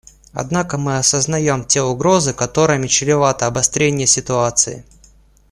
Однако 0.33 0.79
мы 0.79 0.97
осознаем 0.97 1.63
те 1.63 1.83
угрозы, 1.83 2.33
которыми 2.33 2.87
чревато 2.87 3.45
обострение 3.45 4.07
ситуации. 4.07 4.83